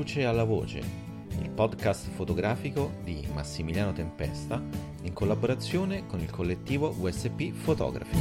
[0.00, 0.78] luce alla voce,
[1.42, 4.58] il podcast fotografico di Massimiliano Tempesta
[5.02, 8.16] in collaborazione con il collettivo USP Fotografi.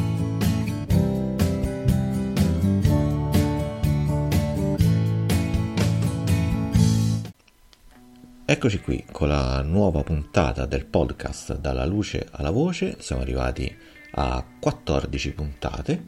[8.44, 13.74] Eccoci qui con la nuova puntata del podcast Dalla luce alla voce, siamo arrivati
[14.16, 16.04] a 14 puntate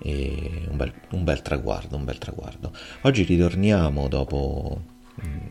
[0.00, 2.72] un bel, un, bel, traguardo, un bel traguardo.
[3.00, 4.96] Oggi ritorniamo dopo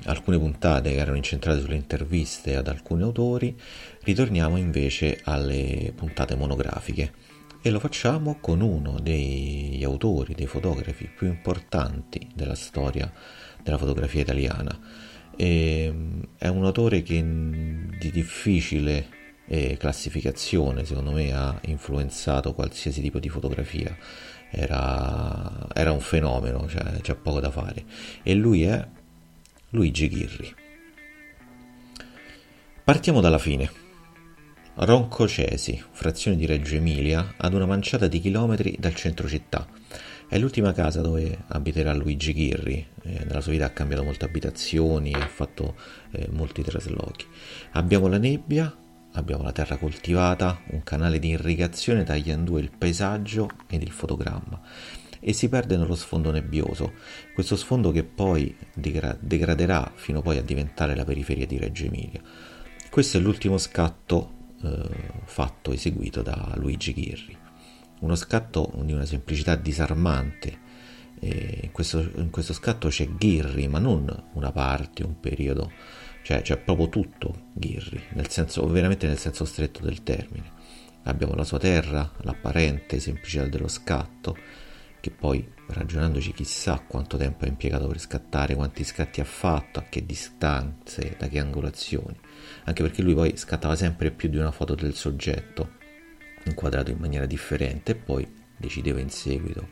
[0.06, 3.56] alcune puntate che erano incentrate sulle interviste ad alcuni autori,
[4.04, 7.14] ritorniamo invece alle puntate monografiche
[7.62, 13.12] e lo facciamo con uno degli autori, dei fotografi più importanti della storia
[13.62, 14.80] della fotografia italiana.
[15.36, 15.94] E,
[16.38, 19.08] è un autore che di difficile
[19.48, 23.96] eh, classificazione, secondo me, ha influenzato qualsiasi tipo di fotografia
[24.50, 27.84] era, era un fenomeno, cioè, c'è poco da fare.
[28.24, 28.88] E lui è
[29.72, 30.56] Luigi Ghirri.
[32.86, 33.70] Partiamo dalla fine.
[34.76, 39.68] Ronco Cesi, frazione di Reggio Emilia, ad una manciata di chilometri dal centro città.
[40.26, 42.88] È l'ultima casa dove abiterà Luigi Ghirri.
[43.04, 45.76] Eh, nella sua vita ha cambiato molte abitazioni, ha fatto
[46.12, 47.26] eh, molti traslochi.
[47.72, 48.74] Abbiamo la nebbia,
[49.16, 53.92] abbiamo la terra coltivata, un canale di irrigazione taglia in due il paesaggio ed il
[53.92, 54.62] fotogramma
[55.20, 56.94] e si perde nello sfondo nebbioso,
[57.34, 62.22] questo sfondo che poi degra- degraderà fino poi a diventare la periferia di Reggio Emilia.
[62.90, 64.32] Questo è l'ultimo scatto
[64.64, 64.90] eh,
[65.26, 67.38] fatto, eseguito da Luigi Ghirri,
[68.00, 70.66] uno scatto di una semplicità disarmante.
[71.20, 75.72] In questo, in questo scatto c'è Ghirri, ma non una parte, un periodo
[76.28, 80.52] cioè c'è proprio tutto Ghirri, nel senso, veramente nel senso stretto del termine.
[81.04, 84.36] Abbiamo la sua terra, l'apparente semplicità dello scatto,
[85.00, 89.84] che poi ragionandoci chissà quanto tempo ha impiegato per scattare, quanti scatti ha fatto, a
[89.84, 92.20] che distanze, da che angolazioni,
[92.66, 95.76] anche perché lui poi scattava sempre più di una foto del soggetto,
[96.46, 99.70] inquadrato in maniera differente, e poi decideva in seguito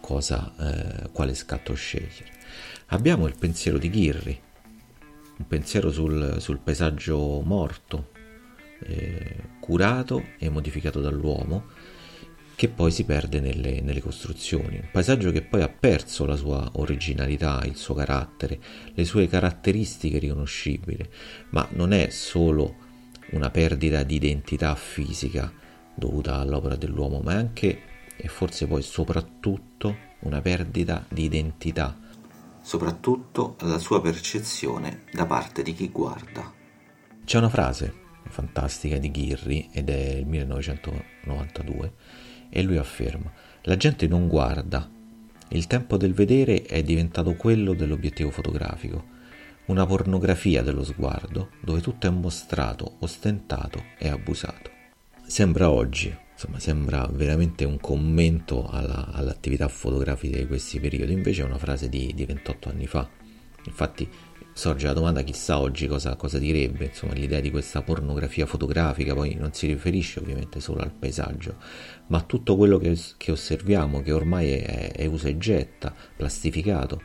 [0.00, 2.38] cosa, eh, quale scatto scegliere.
[2.88, 4.40] Abbiamo il pensiero di Ghirri,
[5.38, 8.10] un pensiero sul, sul paesaggio morto,
[8.80, 11.68] eh, curato e modificato dall'uomo,
[12.60, 14.76] che poi si perde nelle, nelle, costruzioni.
[14.76, 18.60] Un paesaggio che poi ha perso la sua originalità, il suo carattere,
[18.92, 21.02] le sue caratteristiche riconoscibili,
[21.52, 22.76] ma non è solo
[23.30, 25.50] una perdita di identità fisica
[25.94, 27.80] dovuta all'opera dell'uomo, ma è anche
[28.14, 31.96] e forse poi soprattutto una perdita di identità
[32.60, 36.52] soprattutto alla sua percezione da parte di chi guarda.
[37.24, 37.90] C'è una frase
[38.28, 41.92] fantastica di Ghirri ed è il 1992
[42.50, 43.32] e lui afferma
[43.64, 44.88] la gente non guarda,
[45.48, 49.18] il tempo del vedere è diventato quello dell'obiettivo fotografico,
[49.66, 54.70] una pornografia dello sguardo dove tutto è mostrato, ostentato e abusato.
[55.26, 61.44] Sembra oggi, insomma sembra veramente un commento alla, all'attività fotografica di questi periodi, invece è
[61.44, 63.06] una frase di, di 28 anni fa.
[63.64, 64.08] Infatti
[64.52, 69.34] sorge la domanda chissà oggi cosa, cosa, direbbe, insomma l'idea di questa pornografia fotografica poi
[69.34, 71.56] non si riferisce ovviamente solo al paesaggio,
[72.08, 77.02] ma a tutto quello che, che osserviamo, che ormai è, è usa e getta, plastificato.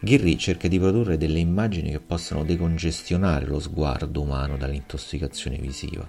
[0.00, 6.08] Ghirri cerca di produrre delle immagini che possano decongestionare lo sguardo umano dall'intossicazione visiva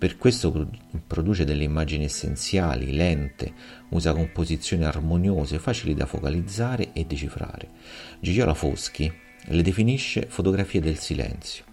[0.00, 0.70] per questo
[1.06, 3.52] produce delle immagini essenziali, lente,
[3.90, 7.68] usa composizioni armoniose, facili da focalizzare e decifrare.
[8.18, 9.12] Gigiola Foschi
[9.46, 11.64] le definisce fotografie del silenzio,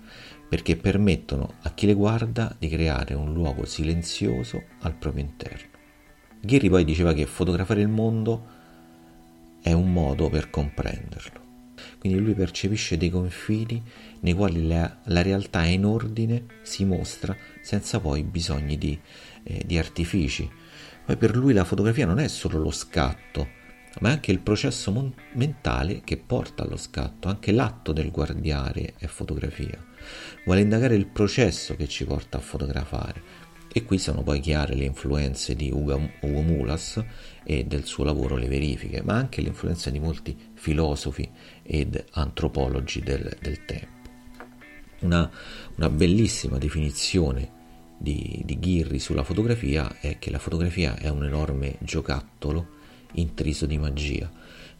[0.47, 5.75] perché permettono a chi le guarda di creare un luogo silenzioso al proprio interno.
[6.39, 8.55] Ghirri poi diceva che fotografare il mondo
[9.61, 11.45] è un modo per comprenderlo.
[11.99, 13.83] Quindi lui percepisce dei confini
[14.21, 18.97] nei quali la, la realtà in ordine si mostra senza poi bisogni di,
[19.43, 20.49] eh, di artifici.
[21.05, 23.47] Poi per lui la fotografia non è solo lo scatto,
[23.99, 28.93] ma è anche il processo mon- mentale che porta allo scatto, anche l'atto del guardiare
[28.97, 29.83] è fotografia.
[30.45, 33.45] Vuole indagare il processo che ci porta a fotografare.
[33.71, 37.03] E qui sono poi chiare le influenze di Ugo, Ugo Mulas
[37.43, 41.29] e del suo lavoro Le Verifiche, ma anche l'influenza di molti filosofi
[41.61, 43.95] ed antropologi del, del tempo.
[45.01, 45.29] Una,
[45.75, 47.51] una, bellissima definizione
[47.99, 52.76] di, di Ghirri sulla fotografia è che la fotografia è un enorme giocattolo
[53.17, 54.29] intriso di magia,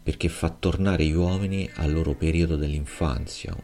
[0.02, 3.54] perché fa tornare gli uomini al loro periodo dell'infanzia,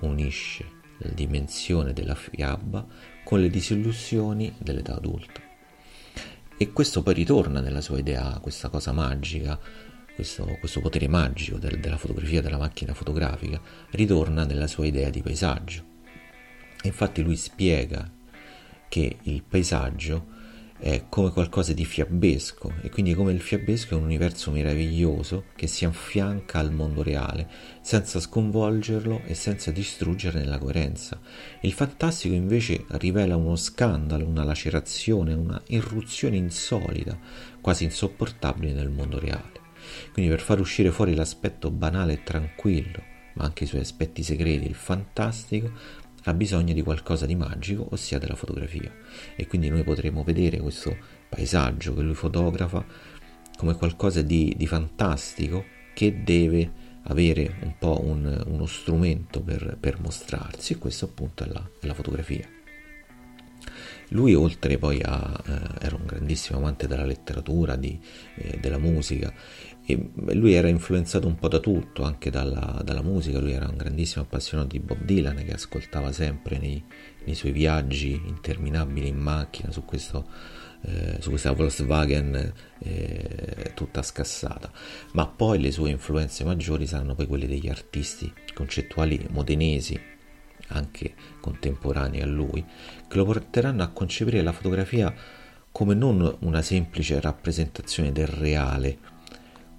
[0.00, 0.66] unisce
[0.98, 2.86] la dimensione della fiaba
[3.24, 5.40] con le disillusioni dell'età adulta.
[6.56, 9.58] E questo poi ritorna nella sua idea, questa cosa magica,
[10.14, 15.20] questo, questo potere magico del, della fotografia, della macchina fotografica, ritorna nella sua idea di
[15.20, 15.92] paesaggio.
[16.80, 18.08] E infatti lui spiega
[18.88, 20.26] che il paesaggio
[20.78, 25.66] è come qualcosa di fiabesco e quindi come il fiabesco è un universo meraviglioso che
[25.66, 27.48] si affianca al mondo reale
[27.80, 31.20] senza sconvolgerlo e senza distruggerne la coerenza.
[31.60, 37.18] Il fantastico invece rivela uno scandalo, una lacerazione, una irruzione insolita,
[37.60, 39.62] quasi insopportabile nel mondo reale.
[40.12, 43.02] Quindi per far uscire fuori l'aspetto banale e tranquillo,
[43.34, 45.70] ma anche i suoi aspetti segreti, il fantastico
[46.24, 48.90] ha bisogno di qualcosa di magico, ossia della fotografia.
[49.36, 50.96] E quindi noi potremo vedere questo
[51.28, 52.84] paesaggio che lui fotografa
[53.56, 60.00] come qualcosa di, di fantastico che deve avere un po' un, uno strumento per, per,
[60.00, 62.48] mostrarsi e questo appunto è la, è la fotografia.
[64.08, 67.98] Lui oltre poi a, eh, era un grandissimo amante della letteratura, di,
[68.36, 69.32] eh, della musica
[69.86, 73.76] e lui era influenzato un po' da tutto, anche dalla, dalla, musica, lui era un
[73.76, 76.82] grandissimo appassionato di Bob Dylan che ascoltava sempre nei,
[77.24, 80.26] nei suoi viaggi interminabili in macchina su, questo,
[80.84, 84.72] eh, su questa Volkswagen eh, tutta scassata.
[85.12, 90.00] Ma poi le sue influenze maggiori saranno poi quelle degli artisti concettuali modenesi,
[90.68, 92.64] anche contemporanei a lui,
[93.06, 95.14] che lo porteranno a concepire la fotografia
[95.70, 99.12] come non una semplice rappresentazione del reale,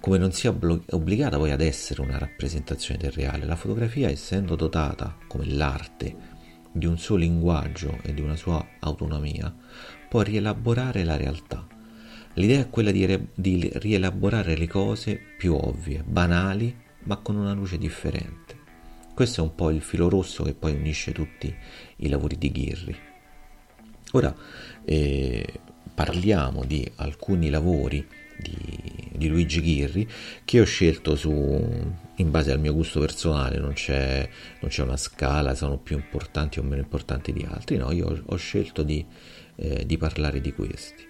[0.06, 0.56] come non sia
[0.90, 3.44] obbligata poi ad essere una rappresentazione del reale.
[3.44, 6.14] La fotografia, essendo dotata, come l'arte,
[6.70, 9.52] di un suo linguaggio e di una sua autonomia,
[10.08, 11.66] può rielaborare la realtà.
[12.34, 16.72] L'idea è quella di, re- di rielaborare le cose più ovvie, banali,
[17.02, 18.56] ma con una luce differente.
[19.12, 21.52] Questo è un po' il filo rosso che poi unisce tutti
[21.96, 22.96] i lavori di Ghirri.
[24.12, 24.32] Ora
[24.84, 25.60] eh,
[25.92, 28.06] parliamo di alcuni lavori
[28.38, 30.08] di, di, Luigi Ghirri
[30.44, 31.30] che ho scelto su,
[32.16, 34.28] in base al mio gusto personale, non c'è,
[34.60, 38.36] non c'è, una scala, sono più importanti o meno importanti di altri, no, io ho,
[38.36, 39.04] scelto di,
[39.56, 41.04] eh, di parlare di questi.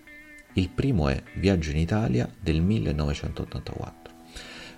[0.54, 4.06] Il primo è Viaggio in Italia del 1984.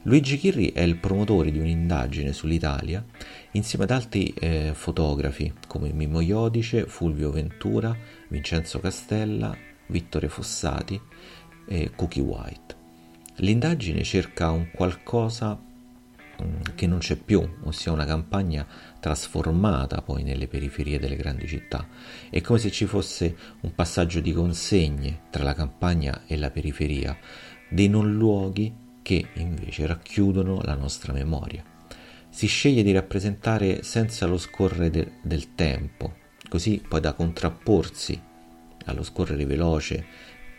[0.02, 3.04] Luigi Chirri è il promotore di un'indagine sull'Italia
[3.52, 7.96] insieme ad altri eh, fotografi come Mimmo Iodice, Fulvio Ventura,
[8.28, 9.56] Vincenzo Castella,
[9.88, 11.00] Vittore Fossati
[11.66, 12.77] e Cookie White.
[13.40, 18.66] L'indagine cerca un qualcosa mm, che non c'è più, ossia una campagna
[18.98, 21.86] trasformata poi nelle periferie delle grandi città.
[22.30, 27.16] È come se ci fosse un passaggio di consegne tra la campagna e la periferia,
[27.70, 31.62] dei non luoghi che invece racchiudono la nostra memoria.
[32.30, 36.16] Si sceglie di rappresentare senza lo scorrere de- del tempo,
[36.48, 38.20] così poi da contrapporsi
[38.86, 40.04] allo scorrere veloce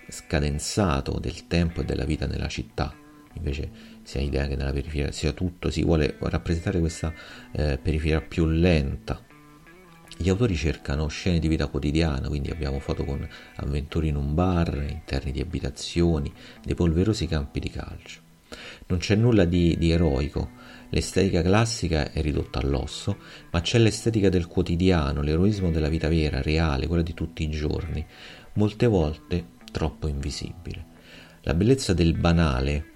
[0.09, 2.93] scadenzato del tempo e della vita nella città.
[3.33, 3.69] Invece
[4.03, 7.13] si ha idea che nella periferia sia tutto, si vuole rappresentare questa
[7.51, 9.23] eh, periferia più lenta.
[10.17, 13.25] Gli autori cercano scene di vita quotidiana, quindi abbiamo foto con
[13.55, 18.19] avventure in un bar, interni di abitazioni, dei polverosi campi di calcio.
[18.87, 20.49] Non c'è nulla di, di eroico,
[20.89, 23.17] l'estetica classica è ridotta all'osso,
[23.51, 28.05] ma c'è l'estetica del quotidiano, l'eroismo della vita vera, reale, quella di tutti i giorni.
[28.53, 30.85] Molte volte troppo invisibile.
[31.41, 32.91] La bellezza del banale,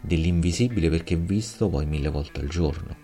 [0.00, 2.96] dell'invisibile perché visto poi mille volte al giorno.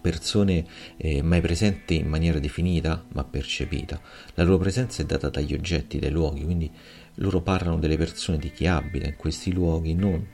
[0.00, 0.64] Persone
[0.96, 4.00] eh, mai presenti in maniera definita ma percepita.
[4.34, 6.70] La loro presenza è data dagli oggetti, dai luoghi, quindi
[7.14, 10.24] loro parlano delle persone, di chi abita in questi luoghi, non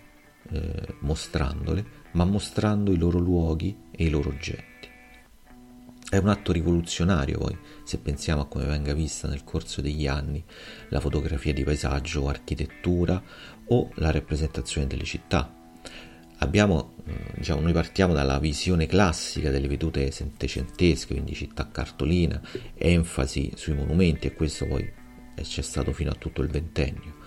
[0.50, 4.71] eh, mostrandole, ma mostrando i loro luoghi e i loro oggetti.
[6.12, 10.44] È un atto rivoluzionario poi, se pensiamo a come venga vista nel corso degli anni
[10.90, 13.22] la fotografia di paesaggio architettura
[13.68, 15.50] o la rappresentazione delle città.
[16.40, 22.42] Abbiamo, eh, diciamo, noi partiamo dalla visione classica delle vedute settecentesche, quindi città cartolina,
[22.74, 24.92] enfasi sui monumenti e questo poi
[25.40, 27.20] c'è stato fino a tutto il ventennio.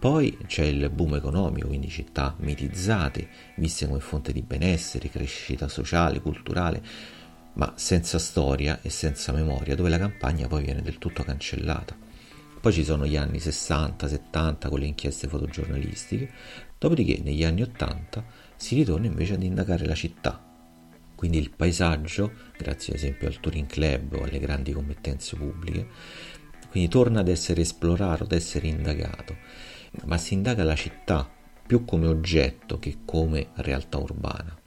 [0.00, 6.20] Poi c'è il boom economico, quindi città mitizzate, viste come fonte di benessere, crescita sociale,
[6.20, 6.82] culturale,
[7.54, 11.96] ma senza storia e senza memoria, dove la campagna poi viene del tutto cancellata.
[12.60, 16.30] Poi ci sono gli anni 60-70 con le inchieste fotogiornalistiche,
[16.78, 18.24] dopodiché negli anni 80
[18.56, 20.50] si ritorna invece ad indagare la città,
[21.22, 25.86] quindi il paesaggio, grazie ad esempio al Touring Club o alle grandi committenze pubbliche,
[26.68, 29.36] quindi torna ad essere esplorato, ad essere indagato,
[30.04, 31.30] ma si indaga la città
[31.64, 34.61] più come oggetto che come realtà urbana.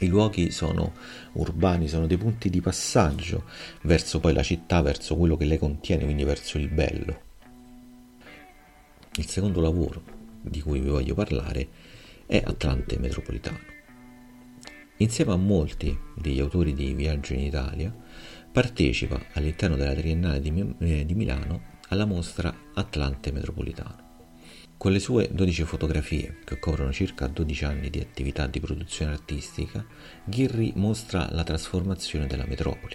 [0.00, 0.92] I luoghi sono
[1.32, 3.44] urbani, sono dei punti di passaggio
[3.82, 7.20] verso poi la città, verso quello che le contiene, quindi verso il bello.
[9.16, 10.02] Il secondo lavoro
[10.42, 11.68] di cui vi voglio parlare
[12.26, 13.72] è Atlante Metropolitano.
[14.98, 17.94] Insieme a molti degli autori di Viaggio in Italia,
[18.52, 24.03] partecipa all'interno della Triennale di, eh, Milano alla mostra Atlante Metropolitano.
[24.84, 29.82] Con le sue 12 fotografie, che coprono circa 12 anni di attività di produzione artistica,
[30.26, 32.94] Ghirri mostra la trasformazione della metropoli.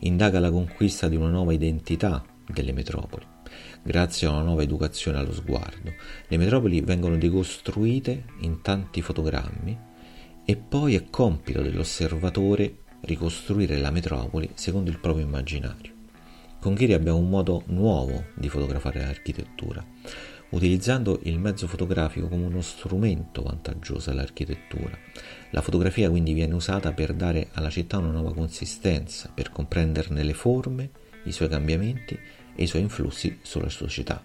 [0.00, 3.24] Indaga la conquista di una nuova identità delle metropoli.
[3.82, 5.94] Grazie a una nuova educazione allo sguardo,
[6.28, 9.78] le metropoli vengono decostruite in tanti fotogrammi
[10.44, 15.94] e poi è compito dell'osservatore ricostruire la metropoli secondo il proprio immaginario.
[16.60, 19.84] Con Ghiri abbiamo un modo nuovo di fotografare l'architettura,
[20.50, 24.96] utilizzando il mezzo fotografico come uno strumento vantaggioso all'architettura.
[25.50, 30.34] La fotografia quindi viene usata per dare alla città una nuova consistenza, per comprenderne le
[30.34, 30.90] forme,
[31.24, 32.18] i suoi cambiamenti
[32.54, 34.22] e i suoi influssi sulla società.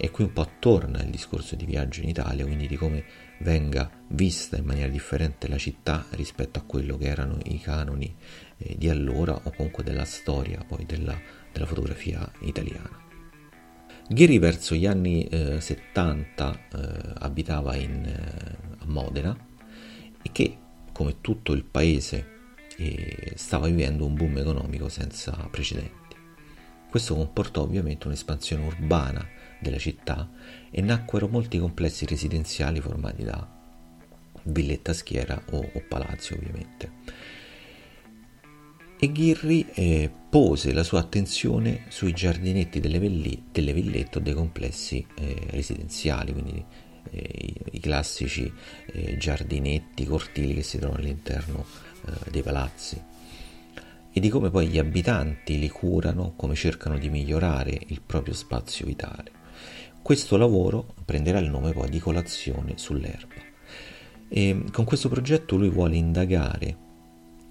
[0.00, 3.04] E qui un po' torna il discorso di viaggio in Italia, quindi di come
[3.40, 8.14] venga vista in maniera differente la città rispetto a quello che erano i canoni
[8.58, 11.18] eh, di allora o comunque della storia poi della,
[11.52, 13.07] della fotografia italiana.
[14.10, 19.36] Ghiri verso gli anni eh, 70 eh, abitava in, eh, a Modena
[20.22, 20.56] e che,
[20.92, 22.36] come tutto il paese,
[22.78, 26.16] eh, stava vivendo un boom economico senza precedenti.
[26.88, 29.26] Questo comportò ovviamente un'espansione urbana
[29.60, 30.26] della città
[30.70, 33.46] e nacquero molti complessi residenziali formati da
[34.44, 36.92] villetta schiera o, o palazzi ovviamente.
[39.00, 44.34] E Ghirri eh, pose la sua attenzione sui giardinetti delle, velli, delle villette o dei
[44.34, 46.64] complessi eh, residenziali, quindi
[47.12, 48.52] eh, i, i, classici
[48.86, 51.64] eh, giardinetti, cortili che si trovano all'interno
[52.06, 53.00] eh, dei palazzi
[54.10, 58.84] e di come poi gli abitanti li curano, come cercano di migliorare il proprio spazio
[58.84, 59.30] vitale.
[60.02, 63.46] Questo lavoro prenderà il nome poi di colazione sull'erba.
[64.28, 66.86] E con questo progetto lui vuole indagare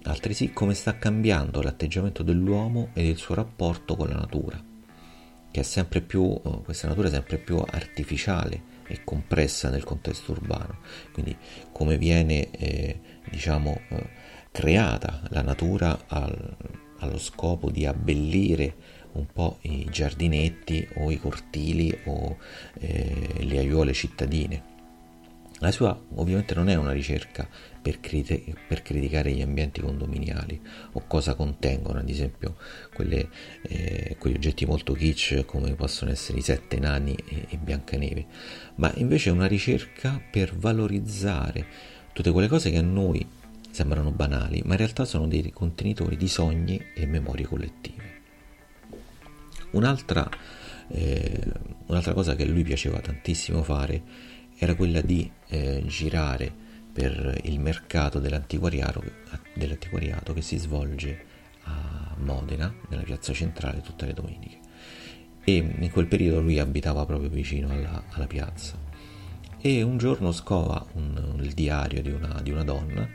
[0.04, 4.62] altresì come sta cambiando l'atteggiamento dell'uomo e il suo rapporto con la natura,
[5.50, 10.32] che è sempre più, eh, questa natura è sempre più artificiale e compressa nel contesto
[10.32, 10.78] urbano.
[11.12, 11.36] Quindi
[11.72, 13.00] come viene eh,
[13.30, 14.08] diciamo, eh,
[14.50, 16.56] creata la natura al,
[16.98, 22.36] allo scopo di abbellire un po' i giardinetti o i cortili o
[22.78, 24.76] eh, le aiuole cittadine.
[25.60, 27.48] La sua ovviamente non è una ricerca
[27.82, 30.60] per, criti- per, criticare gli ambienti condominiali
[30.92, 32.56] o cosa contengono, ad esempio
[32.94, 33.28] quelle,
[33.62, 38.26] eh, quegli oggetti molto kitsch come possono essere i sette nani e, e Biancaneve,
[38.76, 41.66] ma invece è una ricerca per valorizzare
[42.12, 43.26] tutte quelle cose che a noi
[43.70, 48.16] sembrano banali, ma in realtà sono dei contenitori di sogni e memorie collettive.
[49.70, 50.28] Un'altra,
[50.88, 51.40] eh,
[51.86, 54.02] un'altra cosa che a lui piaceva tantissimo fare
[54.58, 56.52] era quella di eh, girare
[56.92, 59.02] per il mercato dell'antiquariato,
[59.54, 61.24] dell'antiquariato che si svolge
[61.62, 64.58] a Modena, nella piazza centrale, tutte le domeniche.
[65.44, 68.76] E in quel periodo lui abitava proprio vicino alla, alla piazza.
[69.60, 73.08] E un giorno scova un, il diario di una, di una donna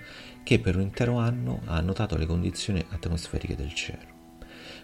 [0.43, 4.11] che per un intero anno ha notato le condizioni atmosferiche del cielo.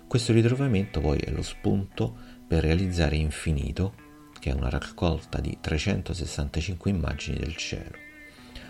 [0.08, 2.16] Questo ritrovamento poi è lo spunto
[2.48, 3.94] per realizzare Infinito,
[4.39, 7.98] che è una raccolta di 365 immagini del cielo,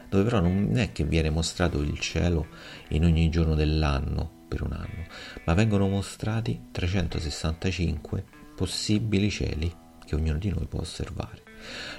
[0.10, 2.48] dove però non è che viene mostrato il cielo
[2.90, 5.06] in ogni giorno dell'anno per un anno,
[5.46, 9.74] ma vengono mostrati 365 possibili cieli
[10.06, 11.44] che ognuno di noi può osservare.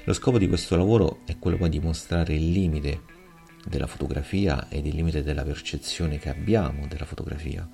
[0.05, 3.19] Lo scopo di questo lavoro è quello poi di mostrare il limite
[3.65, 7.69] della fotografia ed il limite della percezione che abbiamo della fotografia,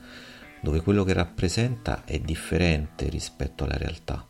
[0.61, 4.27] dove quello che rappresenta è differente rispetto alla realtà.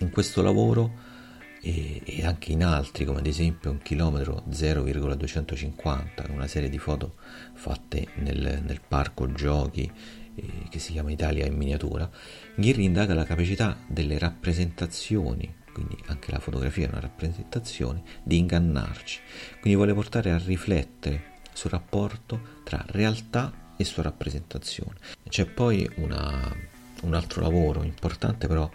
[0.00, 1.14] In questo lavoro
[1.62, 7.14] e, e anche in altri, come ad esempio un chilometro 0,250, una serie di foto
[7.54, 9.90] fatte nel, nel parco giochi
[10.36, 12.08] eh, che si chiama Italia in miniatura,
[12.54, 19.20] Ghirri indaga la capacità delle rappresentazioni, quindi anche la fotografia è una rappresentazione, di ingannarci.
[19.60, 24.98] Quindi vuole portare a riflettere sul rapporto tra realtà e sua rappresentazione.
[25.28, 26.54] C'è poi una,
[27.02, 28.70] un altro lavoro importante, però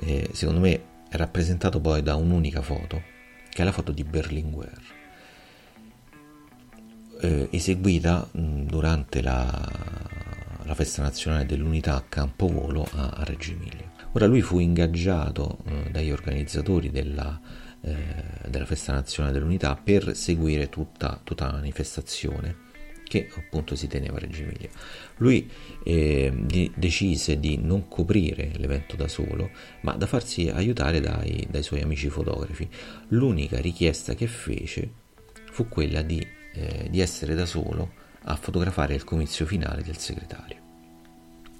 [0.00, 3.02] eh, secondo me è rappresentato poi da un'unica foto,
[3.50, 4.80] che è la foto di Berlinguer,
[7.20, 9.68] eh, eseguita mh, durante la,
[10.62, 13.90] la, festa nazionale dell'unità a Campovolo a, a Reggio Emilia.
[14.12, 17.38] Ora lui fu ingaggiato eh, dagli organizzatori della,
[17.82, 22.68] eh, della festa nazionale dell'unità per seguire tutta, tutta la manifestazione
[23.10, 24.68] che appunto si teneva a Reggio Emilia.
[25.16, 25.50] Lui
[25.82, 29.50] eh, di, decise di non coprire l'evento da solo,
[29.80, 32.68] ma da farsi aiutare dai, dai suoi amici fotografi.
[33.08, 34.92] L'unica richiesta che fece
[35.50, 36.24] fu quella di,
[36.54, 40.58] eh, di essere da solo a fotografare il comizio finale del segretario.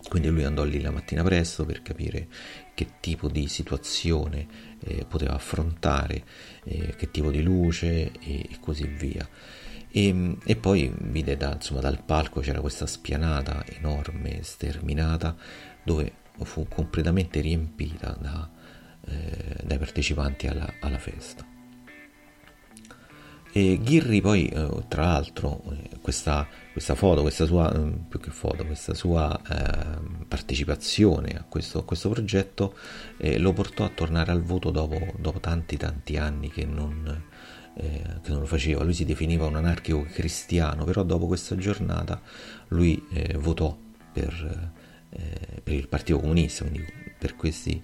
[0.09, 2.29] Quindi lui andò lì la mattina presto per capire
[2.75, 4.47] che tipo di situazione
[4.85, 6.23] eh, poteva affrontare,
[6.63, 9.29] eh, che tipo di luce e, e così via.
[9.93, 15.37] E, e, poi vide da, insomma, dal palco c'era questa spianata enorme, sterminata,
[15.83, 18.49] dove fu completamente riempita da,
[19.07, 21.51] eh, dai partecipanti alla, alla festa.
[23.53, 27.69] E Ghirri poi, eh, tra l'altro, eh, questa, questa, foto, questa sua,
[28.09, 32.77] che foto, questa sua eh, partecipazione a questo, a questo progetto
[33.17, 37.25] eh, lo portò a tornare al voto dopo, dopo tanti tanti anni che non,
[37.75, 38.83] eh, che non, lo faceva.
[38.83, 42.21] Lui si definiva un anarchico cristiano, però dopo questa giornata
[42.69, 43.77] lui eh, votò
[44.13, 44.73] per,
[45.63, 46.85] per, il Partito Comunista, quindi
[47.19, 47.83] per questi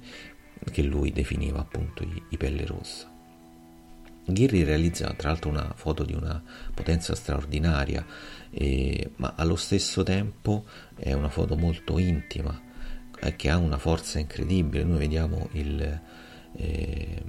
[0.70, 3.14] che lui definiva appunto i, i pelle rossa.
[4.28, 6.42] Ghirri realizza tra l'altro una foto di una
[6.74, 8.04] potenza straordinaria,
[8.50, 10.64] eh, ma allo stesso tempo
[10.96, 12.60] è una foto molto intima,
[13.20, 14.82] eh, che ha una forza incredibile.
[14.82, 16.00] Noi vediamo il,
[16.56, 17.22] eh,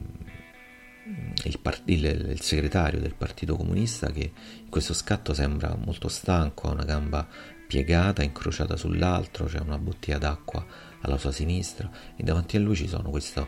[1.44, 4.32] il, part- il, il, segretario del Partito Comunista che
[4.64, 7.28] in questo scatto sembra molto stanco, ha una gamba
[7.68, 10.66] piegata, incrociata sull'altro, c'è una bottiglia d'acqua
[11.02, 13.48] alla sua sinistra e davanti a lui ci sono questo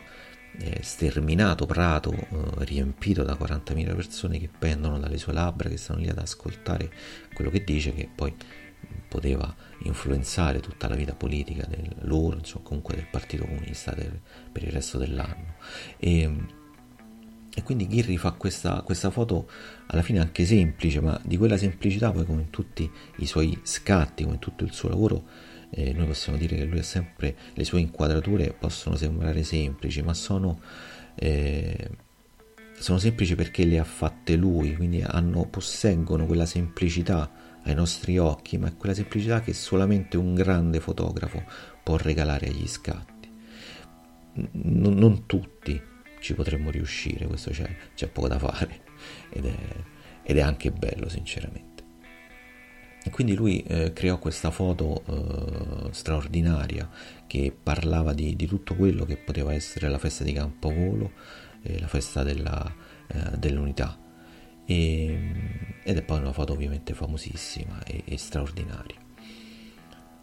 [0.58, 6.00] eh, sterminato prato eh, riempito da 40.000 persone che pendono dalle sue labbra, che stanno
[6.00, 6.90] lì ad ascoltare
[7.32, 8.34] quello che dice, che poi
[9.08, 14.20] poteva influenzare tutta la vita politica del loro, insomma, comunque del Partito Comunista del,
[14.52, 15.54] per il resto dell'anno.
[15.98, 16.58] E,
[17.52, 19.48] e quindi Ghirri fa questa, questa, foto
[19.86, 24.22] alla fine anche semplice, ma di quella semplicità poi come in tutti i suoi scatti,
[24.22, 25.24] come in tutto il suo lavoro,
[25.70, 30.14] eh, noi possiamo dire che lui ha sempre le sue inquadrature possono sembrare semplici, ma
[30.14, 30.60] sono,
[31.16, 31.90] eh,
[32.78, 37.30] sono semplici perché le ha fatte lui, quindi hanno, posseggono quella semplicità
[37.64, 41.42] ai nostri occhi, ma è quella semplicità che solamente un grande fotografo
[41.82, 43.28] può regalare agli scatti.
[44.52, 45.88] Non, non tutti
[46.20, 48.80] ci potremmo riuscire, questo c'è, c'è poco da fare
[49.30, 49.56] ed è,
[50.22, 51.68] ed è anche bello sinceramente.
[53.02, 56.88] E quindi lui eh, creò questa foto eh, straordinaria
[57.26, 61.12] che parlava di, di, tutto quello che poteva essere la festa di Campovolo,
[61.62, 62.74] eh, la festa della,
[63.06, 63.98] eh, dell'unità.
[64.66, 65.32] E,
[65.82, 68.96] ed è poi una foto ovviamente famosissima e, e straordinaria.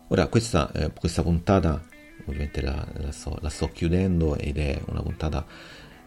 [0.09, 1.83] Ora questa, eh, questa puntata
[2.25, 5.45] ovviamente la, la, sto, la, sto, chiudendo ed è una puntata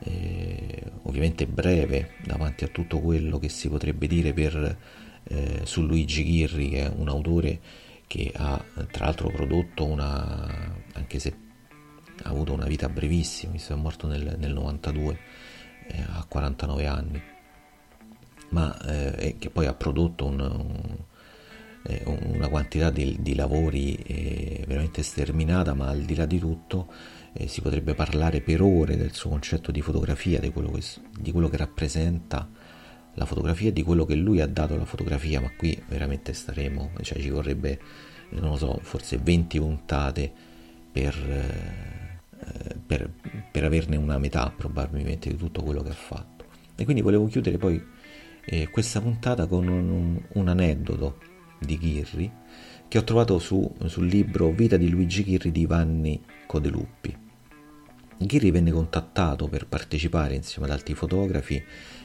[0.05, 4.79] eh, ovviamente breve davanti a tutto quello che si potrebbe dire per
[5.25, 7.61] eh, su Luigi Ghirri, che è un autore
[8.07, 11.37] che ha tra l'altro prodotto una, anche se
[12.23, 15.19] ha avuto una vita brevissima, visto è morto nel, nel 92,
[15.89, 17.23] eh, a 49 anni,
[18.51, 18.77] ma
[19.17, 20.97] eh, che poi ha prodotto un, un,
[22.05, 26.89] una quantità di, di lavori eh, veramente sterminata, ma al di là di tutto
[27.33, 30.83] eh, si potrebbe parlare per ore del suo concetto di fotografia, di quello che,
[31.19, 32.49] di quello che rappresenta
[33.15, 37.19] la fotografia di quello che lui ha dato alla fotografia, ma qui veramente staremo, cioè
[37.19, 37.79] ci vorrebbe,
[38.31, 40.33] non lo so, forse 20 puntate
[40.93, 43.11] per, eh, per,
[43.51, 46.45] per averne una metà probabilmente di tutto quello che ha fatto.
[46.77, 47.83] E quindi volevo chiudere poi
[48.45, 51.19] eh, questa puntata con un, un, aneddoto
[51.61, 52.33] di Ghirri
[52.89, 57.17] che ho trovato su, sul libro Vita di Luigi Ghirri di Vanni Codeluppi.
[58.19, 61.63] Ghirri venne contattato per partecipare insieme ad altri fotografi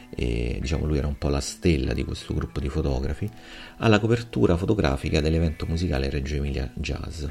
[0.10, 3.30] e diciamo lui era un po' la stella di questo gruppo di fotografi,
[3.78, 7.26] alla copertura fotografica dell'evento musicale Reggio Emilia Jazz.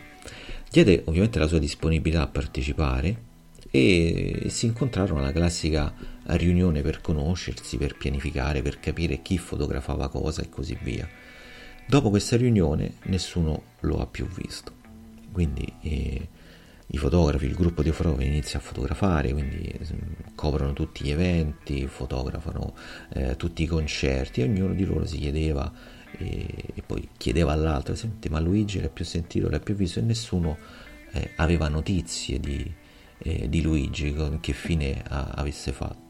[0.68, 3.32] Diede ovviamente la sua disponibilità a partecipare
[3.70, 5.92] e si incontrarono alla classica
[6.24, 11.08] riunione per conoscersi, per pianificare, per capire chi fotografava cosa e così via.
[11.87, 14.73] Dopo questa riunione nessuno lo ha più visto.
[15.31, 16.29] Quindi eh,
[16.87, 21.87] i fotografi, il gruppo di fotografi inizia a fotografare, quindi mm, coprono tutti gli eventi,
[21.87, 22.75] fotografano
[23.12, 25.70] eh, tutti i concerti ognuno di loro si chiedeva
[26.18, 30.03] e, e poi chiedeva all'altro, senti ma Luigi l'ha più sentito, l'ha più visto e
[30.03, 30.57] nessuno
[31.12, 32.73] eh, aveva notizie di,
[33.18, 36.03] eh, di Luigi, che fine ha, avesse fatto.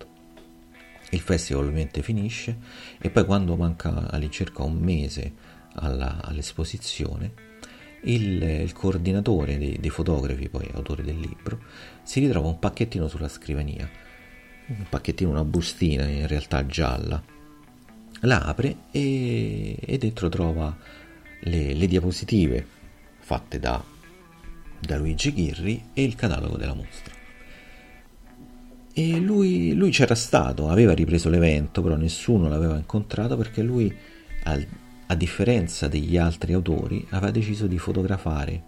[1.10, 2.58] Il festival ovviamente finisce
[2.98, 5.43] e poi quando manca all'incirca un mese
[5.74, 7.52] alla, all'esposizione
[8.04, 11.60] il, il coordinatore dei, dei, fotografi, poi autore del libro,
[12.02, 13.88] si ritrova un pacchettino sulla scrivania,
[14.66, 17.22] un pacchettino, una bustina in realtà gialla.
[18.20, 20.74] La apre e, e dentro trova
[21.40, 22.66] le, le diapositive
[23.18, 23.82] fatte da,
[24.78, 27.12] da, Luigi Ghirri e il catalogo della mostra.
[28.96, 33.94] E lui, lui c'era stato, aveva ripreso l'evento, però nessuno l'aveva incontrato perché lui,
[34.44, 34.58] a,
[35.06, 38.62] a differenza degli altri autori, aveva deciso di fotografare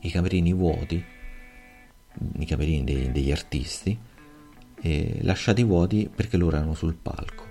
[0.00, 1.02] i camerini vuoti,
[2.38, 3.98] i camerini dei, degli artisti,
[5.22, 7.43] lasciati vuoti perché loro erano sul palco.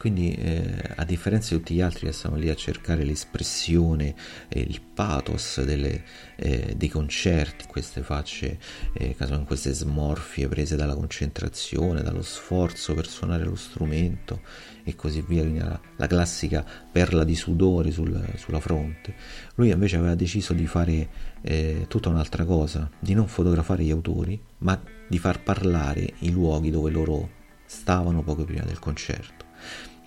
[0.00, 4.14] Quindi, eh, a differenza di tutti gli altri che stavano lì a cercare l'espressione,
[4.48, 6.04] eh, il pathos delle,
[6.36, 8.58] eh, dei concerti, queste facce,
[8.94, 14.40] eh, queste smorfie prese dalla concentrazione, dallo sforzo per suonare lo strumento
[14.84, 19.14] e così via, quindi la, la classica perla di sudore sul, sulla fronte.
[19.56, 21.08] Lui invece aveva deciso di fare
[21.42, 26.70] eh, tutta un'altra cosa, di non fotografare gli autori, ma di far parlare i luoghi
[26.70, 27.28] dove loro
[27.66, 29.48] stavano poco prima del concerto.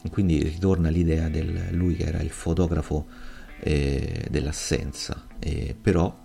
[0.09, 3.07] Quindi ritorna l'idea di lui che era il fotografo
[3.59, 6.21] eh, dell'assenza, eh, però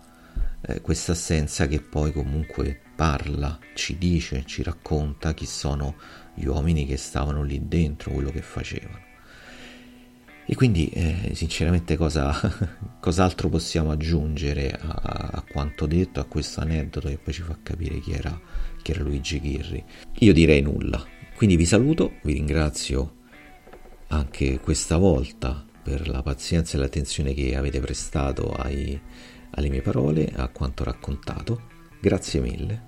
[0.61, 5.95] eh, questa assenza che poi comunque parla, ci dice, ci racconta chi sono
[6.35, 9.07] gli uomini che stavano lì dentro, quello che facevano.
[10.51, 12.35] E quindi, eh, sinceramente, cosa,
[12.99, 18.01] cos'altro possiamo aggiungere a, a, quanto detto, a questo aneddoto che poi ci fa capire
[18.01, 18.41] chi era,
[18.83, 19.85] chi era Luigi Ghirri?
[20.21, 21.05] Io direi nulla.
[21.37, 23.18] Quindi vi saluto, vi ringrazio
[24.09, 29.01] anche questa volta per la pazienza e l'attenzione che avete prestato ai,
[29.51, 31.62] alle mie parole, a quanto raccontato.
[32.01, 32.88] Grazie mille